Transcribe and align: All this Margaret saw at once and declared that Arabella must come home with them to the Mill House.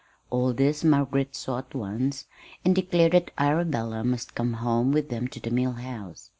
All 0.31 0.51
this 0.51 0.83
Margaret 0.83 1.35
saw 1.35 1.59
at 1.59 1.75
once 1.75 2.25
and 2.65 2.73
declared 2.75 3.11
that 3.11 3.29
Arabella 3.37 4.03
must 4.03 4.33
come 4.33 4.53
home 4.53 4.91
with 4.91 5.09
them 5.09 5.27
to 5.27 5.39
the 5.39 5.51
Mill 5.51 5.73
House. 5.73 6.27